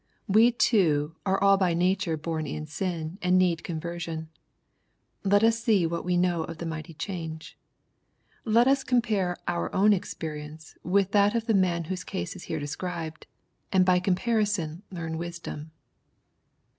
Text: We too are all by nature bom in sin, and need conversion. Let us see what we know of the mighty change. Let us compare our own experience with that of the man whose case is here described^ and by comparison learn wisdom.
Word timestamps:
We 0.27 0.51
too 0.51 1.15
are 1.27 1.39
all 1.43 1.57
by 1.57 1.75
nature 1.75 2.17
bom 2.17 2.47
in 2.47 2.65
sin, 2.65 3.19
and 3.21 3.37
need 3.37 3.63
conversion. 3.63 4.29
Let 5.23 5.43
us 5.43 5.59
see 5.61 5.85
what 5.85 6.03
we 6.03 6.17
know 6.17 6.41
of 6.43 6.57
the 6.57 6.65
mighty 6.65 6.95
change. 6.95 7.55
Let 8.43 8.67
us 8.67 8.83
compare 8.83 9.37
our 9.47 9.71
own 9.75 9.93
experience 9.93 10.75
with 10.81 11.11
that 11.11 11.35
of 11.35 11.45
the 11.45 11.53
man 11.53 11.83
whose 11.83 12.03
case 12.03 12.35
is 12.35 12.45
here 12.45 12.59
described^ 12.59 13.25
and 13.71 13.85
by 13.85 13.99
comparison 13.99 14.81
learn 14.89 15.19
wisdom. 15.19 15.69